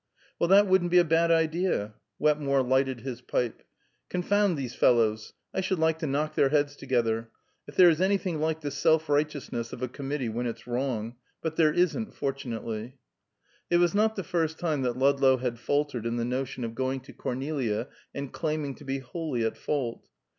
"Well, 0.39 0.47
that 0.47 0.65
wouldn't 0.65 0.89
be 0.89 0.97
a 0.97 1.03
bad 1.03 1.29
idea." 1.29 1.93
Wetmore 2.17 2.63
lighted 2.63 3.01
his 3.01 3.21
pipe. 3.21 3.61
"Confound 4.09 4.57
those 4.57 4.73
fellows! 4.73 5.33
I 5.53 5.61
should 5.61 5.77
like 5.77 5.99
to 5.99 6.07
knock 6.07 6.33
their 6.33 6.49
heads 6.49 6.75
together. 6.75 7.29
If 7.67 7.75
there 7.75 7.87
is 7.87 8.01
anything 8.01 8.39
like 8.39 8.61
the 8.61 8.71
self 8.71 9.07
righteousness 9.07 9.71
of 9.73 9.83
a 9.83 9.87
committee 9.87 10.27
when 10.27 10.47
it's 10.47 10.65
wrong 10.65 11.17
but 11.43 11.55
there 11.55 11.71
isn't, 11.71 12.15
fortunately." 12.15 12.97
It 13.69 13.77
was 13.77 13.93
not 13.93 14.15
the 14.15 14.23
first 14.23 14.57
time 14.57 14.81
that 14.81 14.97
Ludlow 14.97 15.37
had 15.37 15.59
faltered 15.59 16.07
in 16.07 16.15
the 16.17 16.25
notion 16.25 16.63
of 16.63 16.73
going 16.73 17.01
to 17.01 17.13
Cornelia 17.13 17.87
and 18.11 18.33
claiming 18.33 18.73
to 18.77 18.83
be 18.83 18.97
wholly 18.97 19.45
at 19.45 19.55
fault. 19.55 20.07